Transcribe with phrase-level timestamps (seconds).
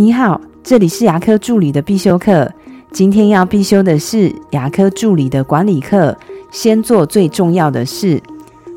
[0.00, 2.48] 你好，这里是牙科助理的必修课。
[2.92, 6.16] 今天要必修的是牙科助理的管理课，
[6.52, 8.22] 先做最重要的事。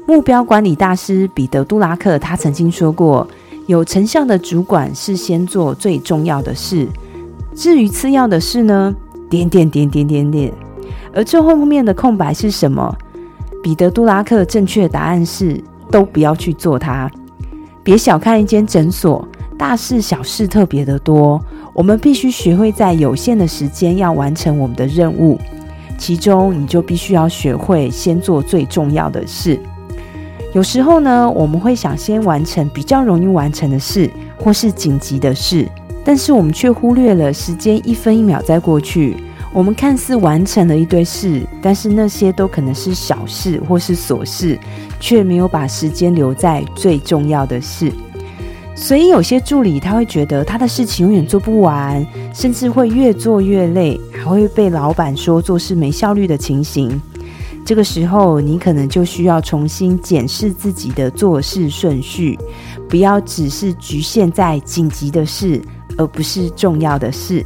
[0.07, 3.27] 目标管理大师彼得·杜拉克他曾经说过
[3.69, 6.87] ：“有成效的主管是先做最重要的事，
[7.53, 8.95] 至于次要的事呢？
[9.29, 10.51] 点点点点点点。
[11.13, 12.97] 而最后面的空白是什么？
[13.61, 17.07] 彼得·杜拉克正确答案是：都不要去做它。
[17.83, 19.23] 别小看一间诊所。”
[19.61, 21.39] 大事小事特别的多，
[21.71, 25.39] 我们必须学会在有限的时间要完成我们的任务。
[25.99, 29.59] 其中，你就必须要学会先做最重要的事。
[30.55, 35.69] 有时候呢，我们会想先完成比较容易完成的事，或是紧急的事，
[36.03, 39.15] 但是我们却忽略了时间一分一秒在过去。
[39.53, 44.57] 我们看似完成了一堆事，但是那些都可能是小事或是琐事，
[44.99, 47.93] 却没有把时间留在最重要的事。
[48.75, 56.99] 所以有些助理他会觉得他的事情永远做不完，甚至会越做越累，还会被老板说做事没效率的情形。
[57.63, 62.37] 这个时候，你可能就需要重新检视自己的做事顺序，
[62.89, 65.61] 不要只是局限在紧急的事，
[65.95, 67.45] 而不是重要的事。